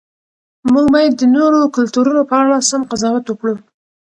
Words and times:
موږ 0.71 0.85
باید 0.95 1.13
د 1.15 1.23
نورو 1.35 1.59
کلتورونو 1.75 2.21
په 2.29 2.35
اړه 2.41 2.65
سم 2.69 2.81
قضاوت 2.91 3.25
وکړو. 3.27 3.55